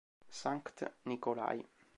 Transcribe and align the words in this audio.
Sankt 0.39 0.81
Nikolai 1.05 1.61